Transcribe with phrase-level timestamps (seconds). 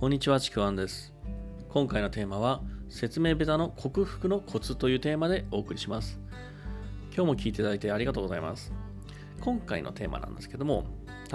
[0.00, 1.12] こんにちは、ちくわんです。
[1.68, 6.18] 今回のテーマは、説明ベタの克服のコツというテーマでお送りします。
[7.14, 8.72] 今日も聞いていただいてありがとうございます。
[9.42, 10.86] 今回のテーマなんですけども、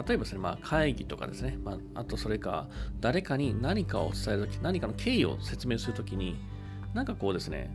[0.07, 2.67] 例えばですね、まあ、会議とかですね、まあ、あとそれか、
[3.01, 6.35] 誰かに何かを伝えるとき、何かの経緯を説明するときに、
[6.95, 7.69] なんかこうですね、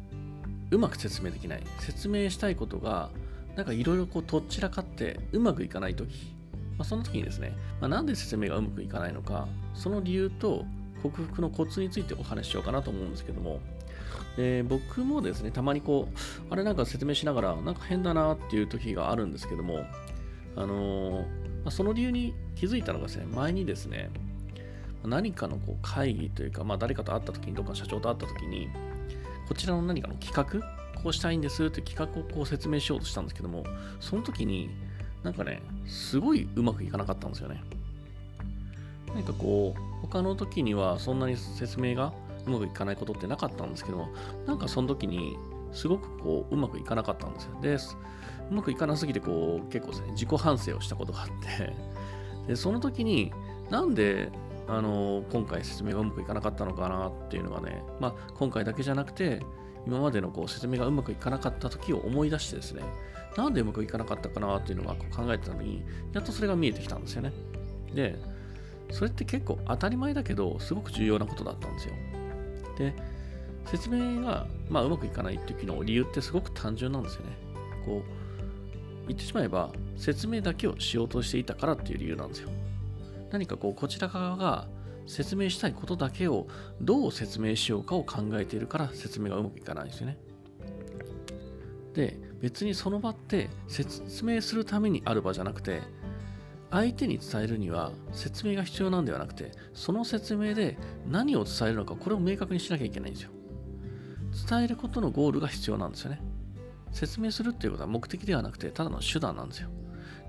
[0.72, 1.62] うまく説明できない。
[1.78, 3.10] 説明したいことが、
[3.54, 6.34] なんかいろいろこうとっちらかってうまくいかないとき、
[6.76, 10.66] まあ、その時にですね、まあ、なんで説明がうまくいかないのか、その理由と
[11.02, 13.60] 克服のコツについてお話ししようかなと思うんですけども、
[14.36, 16.16] で僕もですね、たまにこう、
[16.50, 19.84] あれなんか説明しながら、なんか変だなっていう時があるんですけども、
[20.56, 24.10] あのー、その理由に気づいたのがですね、前にですね、
[25.04, 28.68] 何かのこう会議というか、まあ、誰かと会った時に、どっか社長と会った時に、
[29.48, 33.64] こちらの何かの企画、こうしたいんですって企画をこう説明しようとしたんですけども、
[34.00, 34.70] その時に、
[35.22, 37.62] なんかね、すごいうまくいかなかったんですよね。
[39.14, 42.12] 何かこう、他の時にはそんなに説明が
[42.46, 44.08] うまくいかないことってなかったんですけど、
[44.46, 45.36] なんかその時に
[45.72, 47.60] すごくこう、うまくいかなかったんですよ。
[47.60, 47.76] で、
[48.50, 51.28] うまくいかなすぎて、こう、結構ですね、自己反省をしたことがあっ
[51.58, 51.72] て、
[52.48, 53.32] で、その時に、
[53.70, 54.32] なんで、
[54.66, 59.40] あの、今回説明がうまくいかなかったのかなっていうのがね、まあ、今回だけじゃなくて、
[59.86, 62.82] 今までのこう説明がうまくいかなかった時を思い出してですね、
[63.36, 67.32] なんでうまくいかなかったかなっていうのがこう考えてたのに、やっとそれが見えてきたんですよね。
[67.94, 68.18] で、
[68.90, 71.94] それって結構当たり前だけど、すごく重要なことだったんですよ。
[72.78, 72.94] で、
[73.66, 77.32] 説明が、まあ、うまくいかない時の理由ってすごく単純なんですよね。
[77.84, 82.50] こう、言ってしまえば、説明だけをしようとしていたからっていう理由なんですよ。
[83.30, 84.66] 何かこう、こちら側が
[85.06, 86.46] 説明したいことだけを
[86.80, 90.18] どう説明しようかを考えているから説明がうまくいかないんですよね。
[91.94, 95.82] で、別にその場って説明するためにある場じゃなくて、
[96.70, 103.30] 相手に伝えるには説明が必要なんではなくて、その説明で何を伝えるのか、これを明確にしなきゃいけないんですよ。
[104.48, 106.22] 伝えることのゴールが必要なんですよね。
[106.92, 109.68] 説明するっていうことは目的ではなくて、ただの手段なんですよ。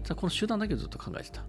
[0.04, 1.44] ただこの手段だけずっと考えてた。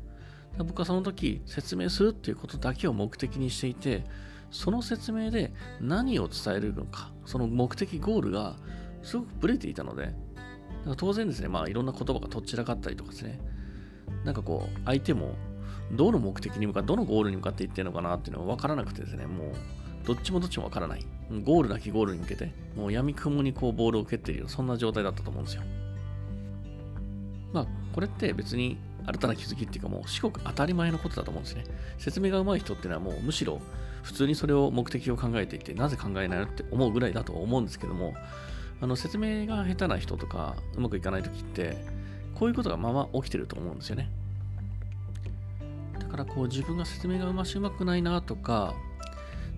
[0.65, 4.05] 僕はその時、説明するっていうことだけを目的にしていて、
[4.51, 8.57] その説明で何を伝えるのか、その目的、ゴールが
[9.03, 10.15] すごくブレていたので、
[10.99, 13.41] 当然ですね、まあいろんな言葉がとっちらかったりとかですね、
[14.25, 15.35] なんかこう、相手も
[15.93, 21.05] どの目的に向かって、どのゴールに向かっていってるのかなっていうのが分からなくてですね、もう、どっちもどっちも分からない。
[21.45, 25.63] ゴールなきゴールに向けて、もう闇雲にこうボールを蹴っているような、そんな状態だったと思うんですよ。
[27.53, 31.65] まあ、これって別に新たな気づきっていうかもう至極当たり前のことだと思うんですね。
[31.99, 33.61] 説明が上手い人っていうのはもうむしろ
[34.03, 38.15] 普通にそれを目的を考えていて、なぜ考えないのって思うぐらいだと思うんですけども、
[38.81, 41.77] あの説明が下手な人とかうまくいかない時って、
[42.43, 44.11] こういうことがまま起きてると思うんですよね。
[45.97, 48.75] だからこう自分が説明がうましうまくないなとか、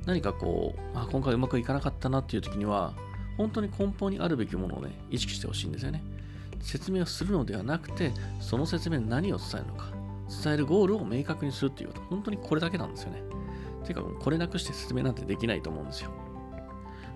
[0.04, 2.92] 何かこう、あ今回うまくいかなかったなっていう時には、
[3.38, 6.02] 本当に根本にあるべきものをね、意識してほしいんですよね。
[6.60, 9.86] 説明をするのではなくて、その説明で何を伝えるのか、
[10.44, 13.22] 伝えるゴールを明確にするっていうこと、本当にこれだけなんですよね。
[13.86, 16.10] ていうか、これなくして説明なんてできないと思うんですよ。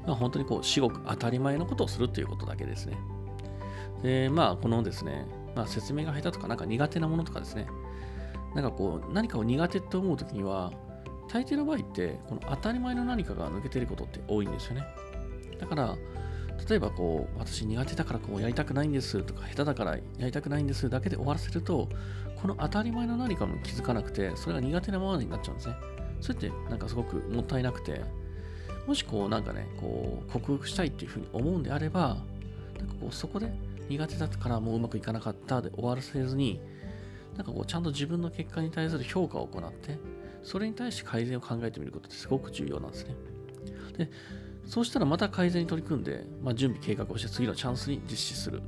[0.07, 2.97] まあ、本当にこう、至極当たり前のことをするっていうことだけですね。
[4.03, 5.27] で、まあ、このですね、
[5.59, 7.67] まあ、説明が下手とか、なんか苦手なものとかですね、
[8.55, 10.73] なんかこう、何かを苦手って思うときには、
[11.27, 14.85] 大抵の場合って、この当たり前の何かが抜けてることって多いんですよね。
[15.59, 15.97] だから、
[16.71, 21.89] 例えばこう、私苦手だからこうやりたくないんですとか、下手だからやりたくないんですだけで終わらせると、
[22.41, 25.75] この当たり前の何かも気づかなくて、それが苦手なままになっちゃうんですね。
[26.21, 28.01] それってなんかすごくもったいなくて、
[28.87, 32.19] もしこうなんかね、こう克服したいっていうふうに思うんであれば、
[32.79, 33.53] なんかこうそこで
[33.89, 36.61] 苦手だったからもううまくいかなかったで終わらせずに、
[37.37, 39.99] なんかこうちゃんと自分の結果に対する評価を行って、
[40.43, 43.15] それに対して改善を考えてみることってすごく重要なんですね。
[43.97, 44.11] で、
[44.67, 48.61] そうしたらまた改善に取り組んで、まあ、準備計画をして次のチャンスに実施する。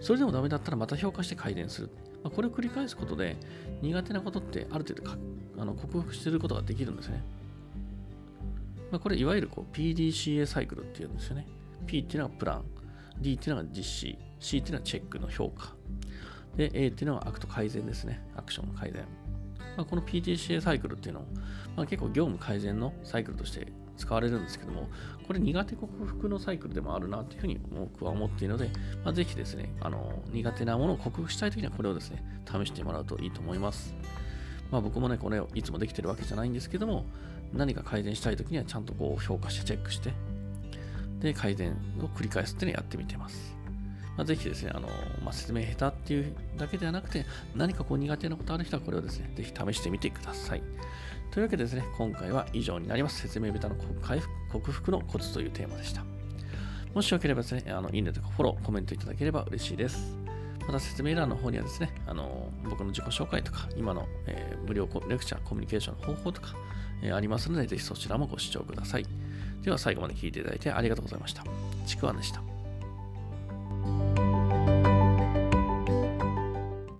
[0.00, 1.90] それでもダメだったらまた評価して改善する。
[2.22, 3.36] まあ、これを繰り返すことで
[3.82, 5.16] 苦手なことってある程度か
[5.58, 7.22] あの克服することができるんですね。
[8.90, 11.46] まあ、これいわゆるこう PDCA サイクルっていうんですよね。
[11.86, 12.64] P っていうのがプラン、
[13.20, 15.74] D っていうのが実施、C っていうのはチェックの評価。
[16.56, 18.22] で、A っていうのは Act 改善ですね。
[18.36, 19.04] アクションの改善。
[19.76, 21.24] まあ、この PDCA サイクルっていうのを、
[21.76, 24.88] まあ、結構業務改善のサイクルとして使われるんですけども、
[25.26, 28.70] これ苦手克服のサイクルでもあるなというふうに僕は思っているので、
[29.04, 33.94] まあ、ぜひですね、あの苦手なものを克服したいときにはこれをですね、試してもらうといいと思います。
[34.70, 37.06] まあ、僕もね、これをいつもできてるわけじゃないんですけども、
[37.52, 40.12] 何か改善したいときにはちゃんとこう評価してチェックして、
[41.24, 43.56] で、改善を繰り返すっていうのをやってみてます。
[44.16, 44.88] まあ、ぜひですね、あの
[45.24, 47.24] まあ、説明下手っていうだけではなくて、
[47.54, 50.62] 何かこう苦手なことある人はこれをですね、ぜひ試してみてください。
[51.32, 53.20] というわけでですね、今回は以上になります。
[53.20, 56.04] 説明下手の回復克服のコツというテーマでした。
[56.94, 60.16] もしよければですね、あのいいねとかフォロー、コメントいただければ嬉しいです。
[60.66, 66.54] また説明欄の方にはですね、あの僕の自己紹介とか、今の、えー、無料レクチャー、コミュニケーションの方法とか、
[67.02, 69.06] えー、ありますので、ぜひそちらもご視聴ください。
[69.64, 71.42] では最後まで聞いていただいてありがとうございました。
[71.86, 72.53] ちくわでした。